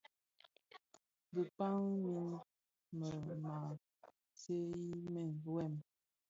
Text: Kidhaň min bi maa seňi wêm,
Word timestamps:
Kidhaň 1.29 1.83
min 2.99 3.15
bi 3.25 3.33
maa 3.43 3.67
seňi 4.39 5.23
wêm, 5.53 5.73